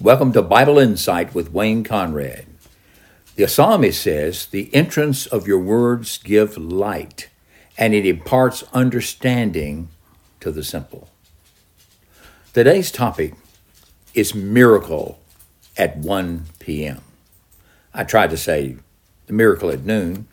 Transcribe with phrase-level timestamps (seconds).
[0.00, 2.46] Welcome to Bible Insight with Wayne Conrad.
[3.34, 7.30] The psalmist says, The entrance of your words give light,
[7.76, 9.88] and it imparts understanding
[10.38, 11.08] to the simple.
[12.52, 13.34] Today's topic
[14.14, 15.18] is miracle
[15.76, 17.00] at 1 p.m.
[17.92, 18.76] I tried to say
[19.26, 20.28] the miracle at noon,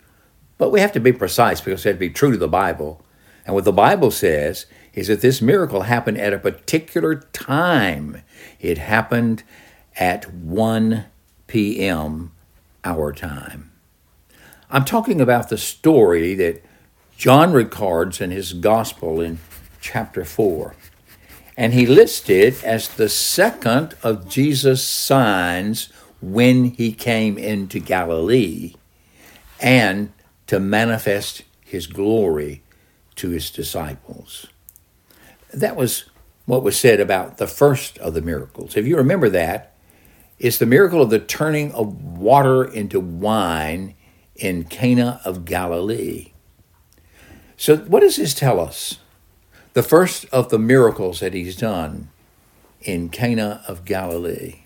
[0.58, 3.04] but we have to be precise because we have to be true to the Bible.
[3.46, 8.22] And what the Bible says is that this miracle happened at a particular time.
[8.60, 9.44] It happened
[9.96, 11.04] at 1
[11.46, 12.32] p.m.
[12.84, 13.70] our time.
[14.68, 16.64] I'm talking about the story that
[17.16, 19.38] John records in his gospel in
[19.80, 20.74] chapter 4.
[21.56, 25.90] And he lists it as the second of Jesus' signs
[26.20, 28.74] when he came into Galilee
[29.60, 30.12] and
[30.48, 32.62] to manifest his glory
[33.16, 34.46] to his disciples.
[35.52, 36.04] That was
[36.44, 38.76] what was said about the first of the miracles.
[38.76, 39.74] If you remember that,
[40.38, 43.94] it's the miracle of the turning of water into wine
[44.34, 46.32] in Cana of Galilee.
[47.56, 48.98] So, what does this tell us?
[49.72, 52.10] The first of the miracles that he's done
[52.82, 54.62] in Cana of Galilee.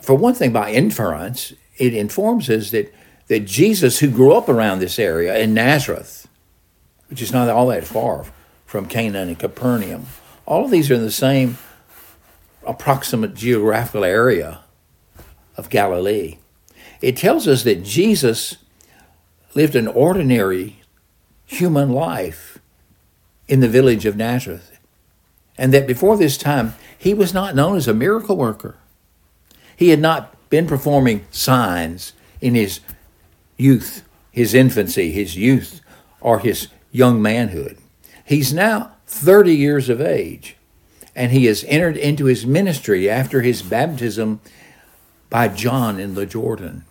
[0.00, 2.92] For one thing, by inference, it informs us that,
[3.28, 6.21] that Jesus, who grew up around this area in Nazareth,
[7.12, 8.24] which is not all that far
[8.64, 10.06] from Cana and Capernaum,
[10.46, 11.58] all of these are in the same
[12.66, 14.60] approximate geographical area
[15.58, 16.38] of Galilee.
[17.02, 18.56] It tells us that Jesus
[19.54, 20.80] lived an ordinary
[21.44, 22.56] human life
[23.46, 24.78] in the village of Nazareth,
[25.58, 28.76] and that before this time, he was not known as a miracle worker.
[29.76, 32.80] He had not been performing signs in his
[33.58, 35.82] youth, his infancy, his youth,
[36.18, 37.78] or his young manhood.
[38.24, 40.56] He's now 30 years of age
[41.14, 44.40] and he has entered into his ministry after his baptism
[45.28, 46.84] by John in the Jordan.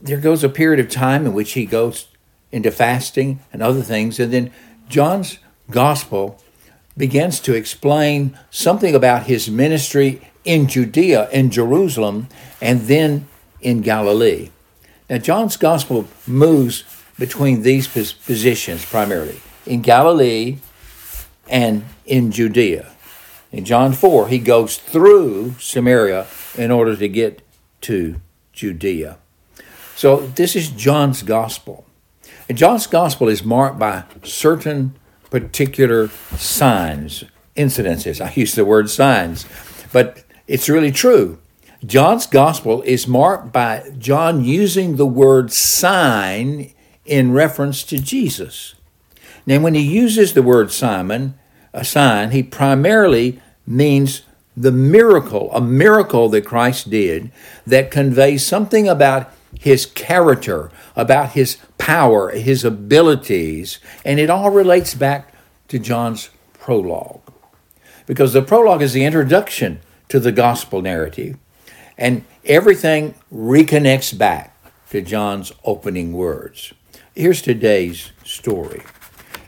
[0.00, 2.08] There goes a period of time in which he goes
[2.50, 4.50] into fasting and other things, and then
[4.88, 5.38] John's
[5.70, 6.40] gospel
[6.96, 12.28] begins to explain something about his ministry in Judea, in Jerusalem,
[12.60, 13.26] and then
[13.60, 14.50] in Galilee.
[15.08, 16.84] Now, John's gospel moves
[17.18, 19.40] between these positions primarily.
[19.66, 20.58] In Galilee,
[21.48, 22.90] and in Judea.
[23.52, 27.42] In John 4, he goes through Samaria in order to get
[27.82, 28.16] to
[28.52, 29.18] Judea.
[29.94, 31.84] So this is John's gospel.
[32.48, 34.96] And John's gospel is marked by certain
[35.30, 37.24] particular signs,
[37.56, 38.24] incidences.
[38.24, 39.46] I use the word signs,
[39.92, 41.38] but it's really true.
[41.84, 46.72] John's gospel is marked by John using the word sign
[47.04, 48.74] in reference to Jesus.
[49.46, 51.34] Now, when he uses the word semeion,
[51.72, 54.22] a sign, he primarily means
[54.56, 57.32] the miracle, a miracle that Christ did
[57.66, 64.94] that conveys something about his character, about his power, his abilities, and it all relates
[64.94, 65.34] back
[65.68, 67.20] to John's prologue.
[68.06, 71.36] Because the prologue is the introduction to the gospel narrative,
[71.96, 74.56] and everything reconnects back
[74.90, 76.74] to John's opening words.
[77.14, 78.82] Here's today's story.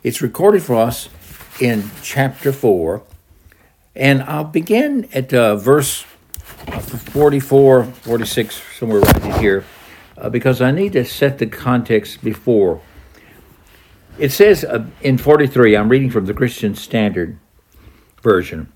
[0.02, 1.08] It's recorded for us
[1.58, 3.02] in chapter 4.
[3.96, 9.64] And I'll begin at uh, verse 44, 46, somewhere right in here,
[10.18, 12.82] uh, because I need to set the context before.
[14.18, 17.38] It says uh, in 43, I'm reading from the Christian Standard
[18.20, 18.70] Version.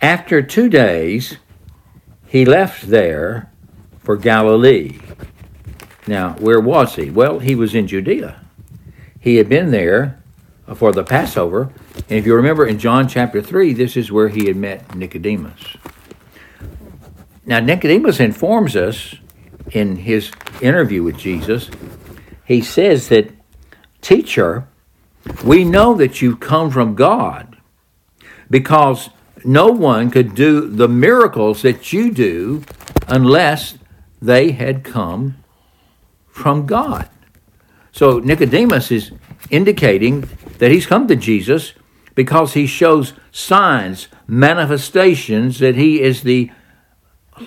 [0.00, 1.36] After two days,
[2.26, 3.52] he left there
[4.00, 4.98] for Galilee.
[6.06, 7.10] Now, where was he?
[7.10, 8.40] Well, he was in Judea.
[9.18, 10.22] He had been there
[10.74, 11.72] for the Passover.
[11.94, 15.76] And if you remember in John chapter 3, this is where he had met Nicodemus.
[17.44, 19.16] Now, Nicodemus informs us
[19.72, 20.30] in his
[20.60, 21.70] interview with Jesus,
[22.44, 23.30] he says that,
[24.00, 24.68] Teacher,
[25.44, 27.56] we know that you come from God
[28.48, 29.10] because
[29.44, 32.62] no one could do the miracles that you do
[33.08, 33.78] unless
[34.22, 35.36] they had come
[36.36, 37.08] from God.
[37.92, 39.10] So Nicodemus is
[39.50, 40.28] indicating
[40.58, 41.72] that he's come to Jesus
[42.14, 46.50] because he shows signs, manifestations that he is the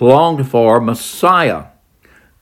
[0.00, 1.66] longed for Messiah.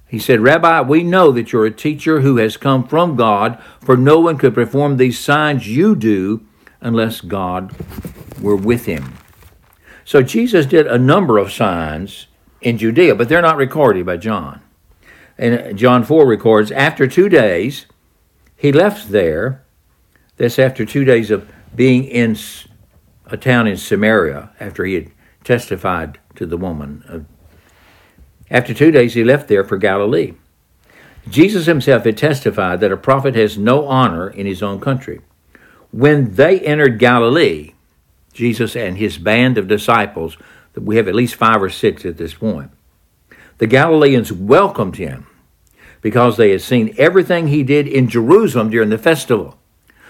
[0.09, 3.97] He said, Rabbi, we know that you're a teacher who has come from God, for
[3.97, 6.47] no one could perform these signs you do
[6.81, 7.75] unless God
[8.41, 9.15] were with him.
[10.07, 12.27] So Jesus did a number of signs
[12.63, 14.63] in Judea, but they're not recorded by John.
[15.39, 17.87] And John 4 records, after two days,
[18.57, 19.65] he left there
[20.37, 22.37] this after two days of being in
[23.27, 25.11] a town in Samaria after he had
[25.45, 27.05] testified to the woman.
[27.09, 27.21] Uh,
[28.51, 30.35] after two days, he left there for Galilee.
[31.29, 35.21] Jesus himself had testified that a prophet has no honor in his own country.
[35.93, 37.75] When they entered Galilee,
[38.33, 40.37] Jesus and his band of disciples,
[40.73, 42.71] that we have at least five or six at this point,
[43.59, 45.27] the Galileans welcomed him
[46.09, 49.59] because they had seen everything he did in Jerusalem during the festival.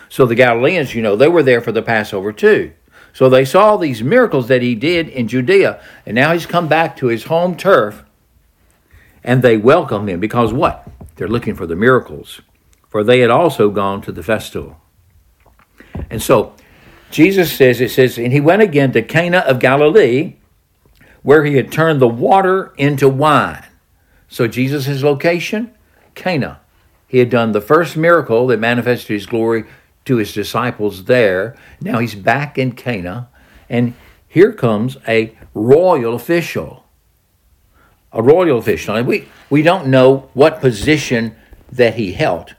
[0.09, 2.71] So the Galileans, you know, they were there for the Passover too.
[3.13, 6.97] So they saw these miracles that he did in Judea, and now he's come back
[6.99, 8.05] to his home turf,
[9.25, 10.89] and they welcome him because what?
[11.17, 12.43] They're looking for the miracles,
[12.89, 14.81] for they had also gone to the festival.
[16.09, 16.55] And so
[17.11, 20.37] Jesus says, it says, and he went again to Cana of Galilee,
[21.25, 23.65] where he had turned the water into wine.
[24.29, 25.75] So Jesus' location,
[26.19, 26.61] Cana.
[27.07, 29.65] He had done the first miracle that manifested his glory
[30.05, 31.57] to his disciples there.
[31.81, 33.29] Now he's back in Cana,
[33.71, 33.95] and
[34.27, 36.85] here comes a royal official.
[38.13, 38.97] A royal official.
[38.97, 41.37] And we, we don't know what position
[41.73, 42.55] that he held,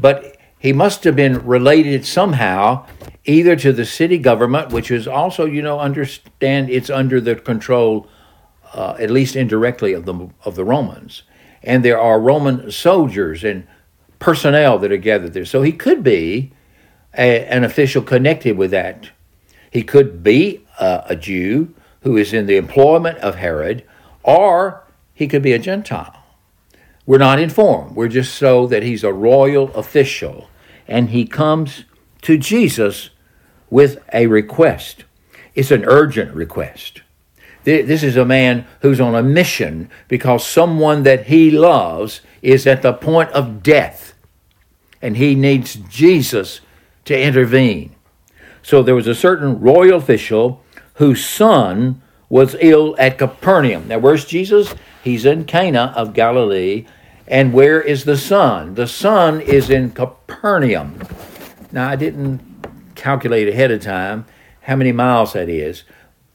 [0.00, 2.86] but he must have been related somehow
[3.24, 8.06] either to the city government, which is also, you know, understand it's under the control,
[8.72, 11.22] uh, at least indirectly, of the of the Romans,
[11.64, 13.66] and there are Roman soldiers and
[14.18, 15.44] personnel that are gathered there.
[15.44, 16.52] So he could be
[17.16, 19.10] a, an official connected with that.
[19.70, 23.84] He could be a, a Jew who is in the employment of Herod,
[24.22, 24.84] or
[25.14, 26.22] he could be a Gentile.
[27.06, 27.96] We're not informed.
[27.96, 30.48] We're just so that he's a royal official
[30.86, 31.84] and he comes
[32.22, 33.10] to Jesus
[33.70, 35.04] with a request.
[35.54, 37.02] It's an urgent request.
[37.64, 42.82] This is a man who's on a mission because someone that he loves is at
[42.82, 44.14] the point of death
[45.00, 46.60] and he needs Jesus
[47.06, 47.94] to intervene.
[48.62, 50.62] So there was a certain royal official
[50.94, 53.88] whose son was ill at Capernaum.
[53.88, 54.74] Now, where's Jesus?
[55.02, 56.86] He's in Cana of Galilee,
[57.28, 58.74] and where is the Son?
[58.74, 60.98] The Son is in Capernaum.
[61.70, 62.40] Now, I didn't
[62.94, 64.24] calculate ahead of time
[64.62, 65.84] how many miles that is,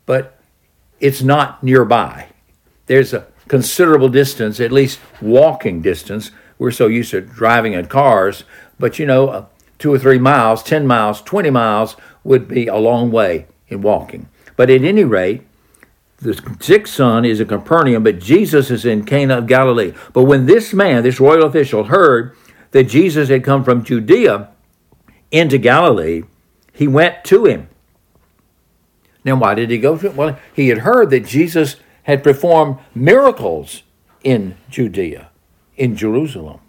[0.05, 0.38] but
[0.99, 2.27] it's not nearby.
[2.87, 6.31] There's a considerable distance, at least walking distance.
[6.57, 8.43] We're so used to driving in cars,
[8.79, 9.47] but you know,
[9.77, 14.27] two or three miles, 10 miles, 20 miles would be a long way in walking.
[14.55, 15.43] But at any rate,
[16.17, 19.93] the sick son is in Capernaum, but Jesus is in Cana of Galilee.
[20.11, 22.35] But when this man, this royal official, heard
[22.71, 24.49] that Jesus had come from Judea
[25.31, 26.23] into Galilee,
[26.73, 27.69] he went to him.
[29.23, 30.15] Now, why did he go to him?
[30.15, 33.83] Well, he had heard that Jesus had performed miracles
[34.23, 35.29] in Judea,
[35.75, 36.59] in Jerusalem.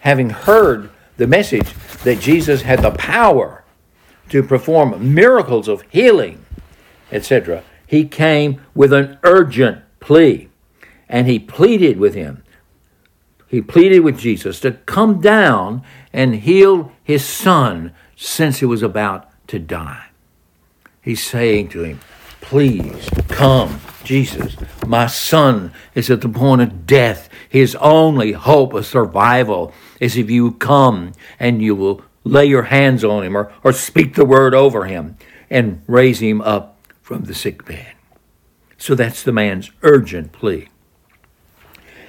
[0.00, 1.72] Having heard the message
[2.04, 3.64] that Jesus had the power
[4.30, 6.44] to perform miracles of healing,
[7.12, 10.48] etc., he came with an urgent plea.
[11.08, 12.44] And he pleaded with him.
[13.48, 19.28] He pleaded with Jesus to come down and heal his son since he was about
[19.48, 20.09] to die.
[21.02, 22.00] He's saying to him,
[22.40, 24.56] Please come, Jesus.
[24.86, 27.28] My son is at the point of death.
[27.48, 33.04] His only hope of survival is if you come and you will lay your hands
[33.04, 35.16] on him or, or speak the word over him
[35.48, 37.94] and raise him up from the sick bed.
[38.78, 40.68] So that's the man's urgent plea.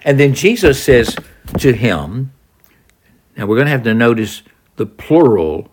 [0.03, 1.15] And then Jesus says
[1.60, 2.31] to him,
[3.38, 4.43] now we're going to have to notice
[4.75, 5.69] the plural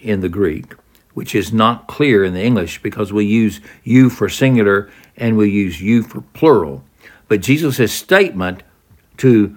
[0.00, 0.74] in the Greek,
[1.14, 5.50] which is not clear in the English because we use you for singular and we
[5.50, 6.84] use you for plural.
[7.28, 8.62] But Jesus' statement
[9.18, 9.56] to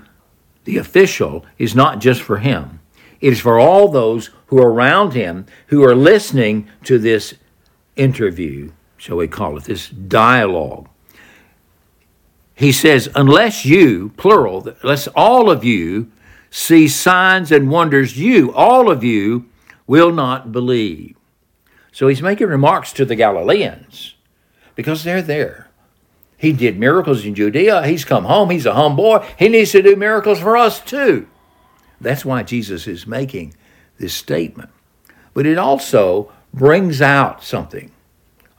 [0.63, 2.79] the official is not just for him,
[3.19, 7.33] it is for all those who are around him who are listening to this
[7.95, 10.89] interview shall we call it, this dialogue.
[12.55, 16.11] He says, unless you, plural, unless all of you
[16.49, 19.45] see signs and wonders, you, all of you,
[19.85, 21.15] will not believe.
[21.97, 24.13] So he's making remarks to the Galileans
[24.75, 25.71] because they're there.
[26.37, 27.87] He did miracles in Judea.
[27.87, 28.51] He's come home.
[28.51, 29.25] He's a home boy.
[29.39, 31.27] He needs to do miracles for us too.
[31.99, 33.55] That's why Jesus is making
[33.97, 34.69] this statement.
[35.33, 37.89] But it also brings out something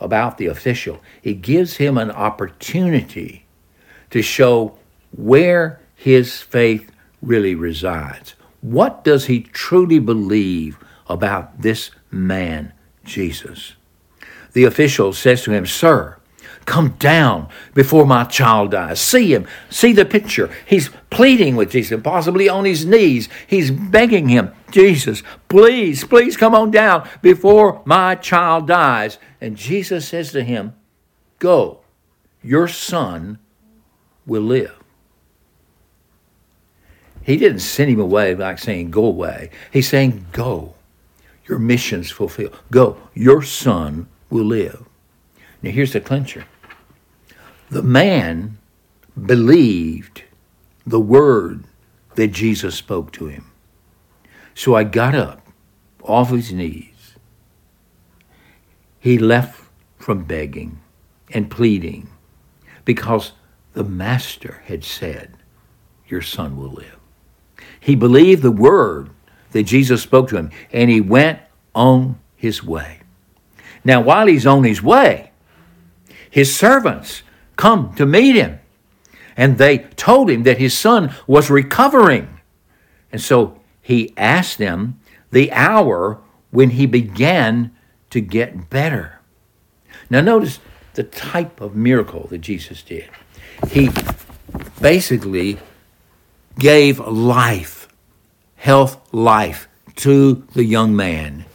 [0.01, 1.01] about the official.
[1.23, 3.47] It gives him an opportunity
[4.11, 4.77] to show
[5.17, 6.91] where his faith
[7.23, 8.35] really resides.
[8.63, 10.77] What does he truly believe
[11.07, 12.73] about this man,
[13.09, 13.75] Jesus?
[14.53, 16.19] The official says to him, Sir,
[16.69, 19.01] Come down before my child dies.
[19.01, 19.47] See him.
[19.71, 20.51] See the picture.
[20.67, 23.31] He's pleading with Jesus, possibly on his knees.
[23.47, 29.17] He's begging him, Jesus, please, please come on down before my child dies.
[29.41, 30.75] And Jesus says to him,
[31.39, 31.81] Go,
[32.43, 33.39] your son
[34.27, 34.79] will live.
[37.23, 39.49] He didn't send him away like saying, Go away.
[39.73, 40.75] He's saying, Go.
[41.49, 42.57] Your mission's fulfilled.
[42.71, 42.99] Go.
[43.15, 44.85] Your son will live.
[45.63, 46.45] Now, here's the clincher
[47.71, 48.59] the man
[49.21, 50.23] believed
[50.87, 51.65] the word
[52.15, 53.51] that Jesus spoke to him.
[54.55, 55.47] So I got up
[56.03, 57.15] off his knees.
[58.99, 59.63] He left
[59.99, 60.81] from begging
[61.31, 62.09] and pleading
[62.85, 63.33] because
[63.75, 65.37] the master had said,
[66.09, 66.99] Your son will live.
[67.79, 69.11] He believed the word
[69.53, 71.41] that Jesus spoke to him and he went
[71.75, 73.01] on his way.
[73.85, 75.31] Now, while he's on his way,
[76.31, 77.23] his servants
[77.57, 78.61] come to meet him
[79.37, 82.41] and they told him that his son was recovering.
[83.13, 84.99] And so he asked them
[85.31, 87.71] the hour when he began
[88.11, 89.21] to get better.
[90.11, 90.59] Now, notice
[90.95, 93.09] the type of miracle that Jesus did.
[93.71, 93.91] He
[94.81, 95.59] basically
[96.59, 97.78] gave life,
[98.59, 101.47] health, life to the young man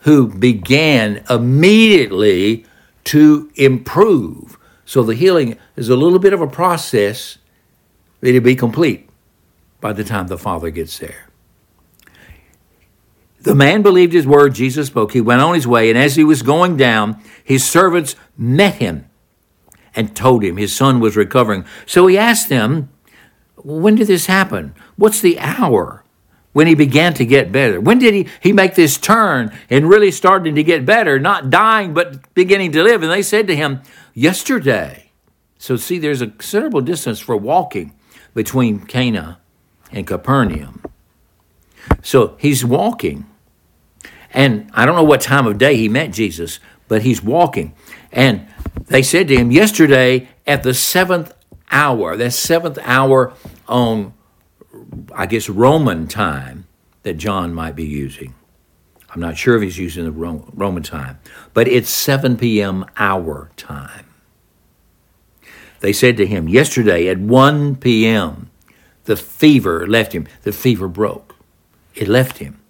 [0.00, 2.64] who began immediately
[3.04, 4.58] to improve.
[4.84, 7.38] So the healing is a little bit of a process
[8.22, 9.08] it'll be complete
[9.80, 11.28] by the time the Father gets there.
[13.40, 15.12] The man believed his word, Jesus spoke.
[15.12, 19.08] He went on his way, and as he was going down, his servants met him
[19.94, 21.64] and told him his son was recovering.
[21.86, 22.88] So he asked them,
[23.56, 24.74] When did this happen?
[24.96, 26.02] What's the hour
[26.56, 27.78] when he began to get better?
[27.78, 31.92] When did he, he make this turn and really starting to get better, not dying,
[31.92, 33.02] but beginning to live?
[33.02, 33.82] And they said to him,
[34.14, 35.10] Yesterday.
[35.58, 37.94] So, see, there's a considerable distance for walking
[38.32, 39.38] between Cana
[39.92, 40.82] and Capernaum.
[42.02, 43.26] So he's walking
[44.32, 47.74] and I don't know what time of day he met Jesus, but he's walking.
[48.12, 48.46] And
[48.86, 51.32] they said to him, Yesterday at the seventh
[51.70, 53.32] hour, that seventh hour
[53.68, 54.12] on,
[55.14, 56.66] I guess, Roman time
[57.02, 58.34] that John might be using.
[59.10, 61.18] I'm not sure if he's using the Roman time,
[61.54, 62.84] but it's 7 p.m.
[62.96, 64.06] our time.
[65.80, 68.50] They said to him, Yesterday at 1 p.m.,
[69.04, 70.26] the fever left him.
[70.42, 71.36] The fever broke,
[71.94, 72.60] it left him.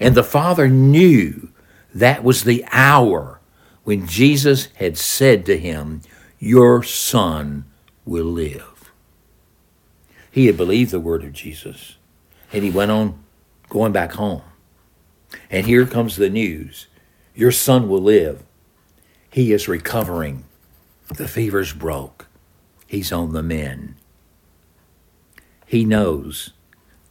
[0.00, 1.50] And the Father knew
[1.94, 3.40] that was the hour
[3.84, 6.00] when Jesus had said to him,
[6.38, 7.64] Your son
[8.04, 8.73] will live.
[10.34, 11.94] He had believed the word of Jesus,
[12.52, 13.22] and he went on
[13.68, 14.42] going back home.
[15.48, 16.88] And here comes the news
[17.36, 18.42] Your son will live.
[19.30, 20.42] He is recovering.
[21.06, 22.26] The fever's broke.
[22.88, 23.94] He's on the mend.
[25.66, 26.50] He knows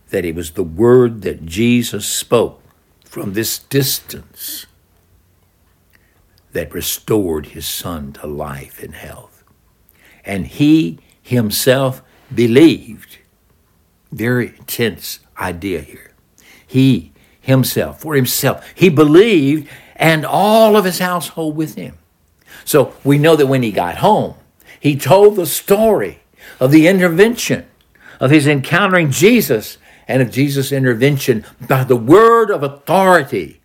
[0.09, 2.61] that it was the word that Jesus spoke
[3.05, 4.65] from this distance
[6.51, 9.45] that restored his son to life and health.
[10.25, 12.01] And he himself
[12.33, 13.17] believed.
[14.11, 16.13] Very intense idea here.
[16.65, 17.11] He
[17.41, 21.97] himself, for himself, he believed, and all of his household with him.
[22.65, 24.35] So we know that when he got home,
[24.79, 26.21] he told the story
[26.59, 27.67] of the intervention
[28.19, 29.77] of his encountering Jesus
[30.07, 33.61] and of Jesus' intervention by the word of authority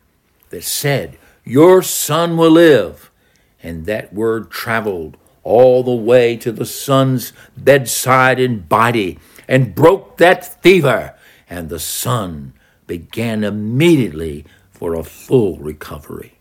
[0.50, 3.10] that said, Your son will live.
[3.62, 5.16] And that word traveled
[5.48, 11.14] all the way to the son's bedside in body and broke that fever.
[11.48, 12.52] And the son
[12.86, 16.34] began immediately for a full recovery.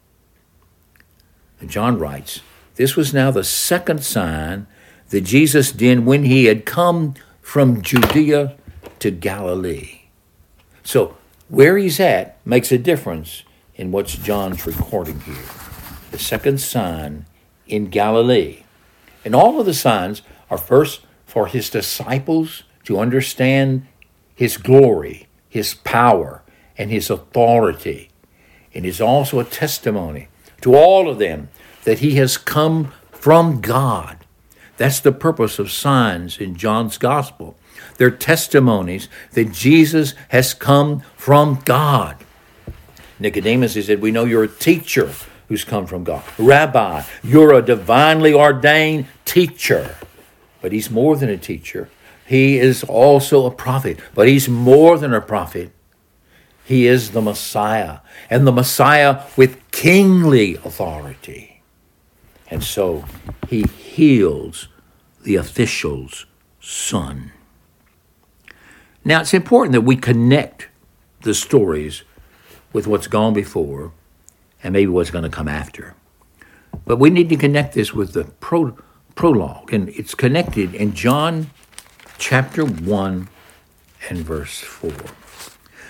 [1.62, 2.42] And John writes,
[2.76, 4.68] This was now the second sign
[5.10, 8.58] that Jesus did when he had come from Judea
[9.00, 10.02] to Galilee.
[10.84, 11.16] So,
[11.48, 13.44] where he's at makes a difference
[13.76, 15.48] in what John's recording here.
[16.12, 17.26] The second sign
[17.68, 18.64] in Galilee.
[19.28, 23.86] And all of the signs are first for his disciples to understand
[24.34, 26.44] his glory, his power,
[26.78, 28.10] and his authority.
[28.74, 30.30] And is also a testimony
[30.62, 31.50] to all of them
[31.84, 34.20] that he has come from God.
[34.78, 37.58] That's the purpose of signs in John's gospel
[37.98, 42.16] They're testimonies that Jesus has come from God.
[43.20, 45.12] Nicodemus, he said, We know you're a teacher
[45.48, 46.24] who's come from God.
[46.38, 49.96] Rabbi, you're a divinely ordained teacher.
[50.62, 51.90] But he's more than a teacher.
[52.26, 55.72] He is also a prophet, but he's more than a prophet.
[56.66, 58.00] He is the Messiah,
[58.30, 61.62] and the Messiah with kingly authority.
[62.50, 63.06] And so
[63.48, 64.68] he heals
[65.24, 66.26] the official's
[66.60, 67.32] son.
[69.06, 70.68] Now, it's important that we connect
[71.22, 72.04] the stories
[72.74, 73.94] with what's gone before
[74.64, 75.96] and maybe what's going to come after.
[76.86, 78.78] But we need to connect this with the pro,
[79.16, 81.52] prologue, and it's connected in John
[82.18, 83.30] chapter 1
[84.10, 84.92] and verse 4.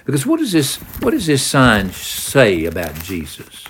[0.06, 3.66] Because what does this what does this sign say about Jesus?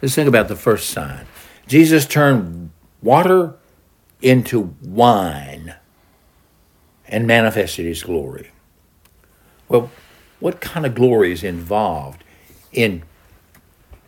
[0.00, 1.26] Let's think about the first sign.
[1.66, 2.70] Jesus turned
[3.02, 3.54] water
[4.22, 5.74] into wine
[7.06, 8.50] and manifested his glory.
[9.68, 9.90] Well,
[10.40, 12.24] what kind of glory is involved
[12.72, 13.02] in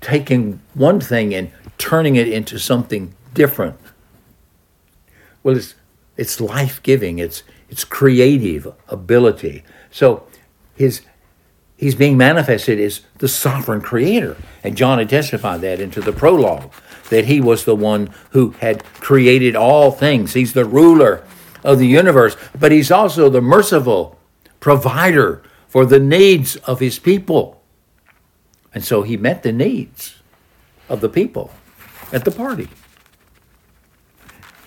[0.01, 3.79] taking one thing and turning it into something different?
[5.43, 5.75] Well, it's,
[6.17, 9.65] it's life giving, it's, it's creative ability.
[9.91, 10.27] So
[10.75, 11.03] his,
[11.77, 14.37] he's being manifested as the sovereign creator.
[14.63, 16.73] And John had testified that into the prologue
[17.09, 20.35] that he was the one who had created all things.
[20.35, 21.25] He's the ruler
[21.65, 24.19] of the universe, but he's also the merciful
[24.61, 27.60] provider for the needs of his people.
[28.75, 30.17] And so he met the needs
[30.89, 31.53] of the people
[32.13, 32.69] at the party.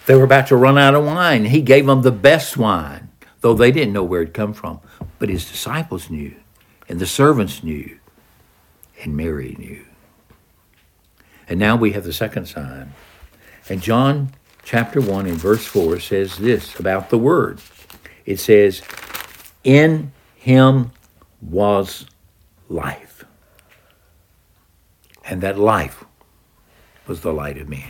[0.06, 1.46] They were about to run out of wine.
[1.46, 3.10] He gave them the best wine,
[3.42, 4.82] though they didn't know where it come from.
[5.20, 6.36] But his disciples knew,
[6.90, 8.00] and the servants knew,
[9.02, 9.86] and Mary knew.
[11.48, 12.94] And now we have the second sign.
[13.70, 14.32] And John
[14.64, 17.62] chapter 1 and verse 4 says this about the Word.
[18.26, 18.82] It says,
[19.64, 20.92] In him
[21.42, 22.06] was
[22.68, 23.13] life.
[25.26, 26.04] And that life
[27.08, 27.90] was the light of men.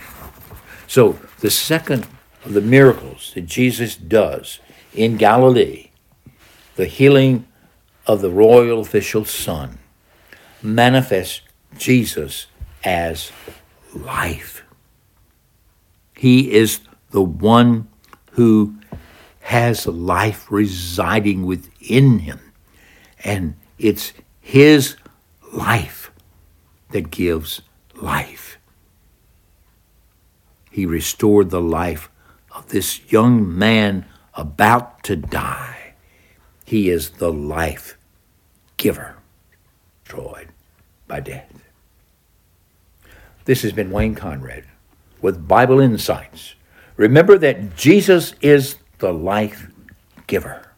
[0.87, 2.07] So the second
[2.45, 4.59] of the miracles that Jesus does
[4.93, 5.89] in Galilee,
[6.75, 7.47] the healing
[8.05, 9.79] of the royal official's son,
[10.61, 11.41] manifests
[11.77, 12.47] Jesus
[12.83, 13.31] as
[13.93, 14.63] life.
[16.15, 17.87] He is the one
[18.31, 18.75] who
[19.41, 22.39] has life residing within him.
[23.23, 24.95] And it's his
[25.51, 26.02] life
[26.93, 27.61] that gives
[27.95, 28.57] life.
[30.71, 32.09] He restored the life
[32.55, 35.95] of this young man about to die.
[36.65, 37.97] He is the life
[38.77, 39.17] giver,
[40.03, 40.49] destroyed
[41.07, 41.51] by death.
[43.45, 44.65] This has been Wayne Conrad
[45.19, 46.53] with Bible Insights.
[46.95, 49.67] Remember that Jesus is the life
[50.27, 50.72] giver.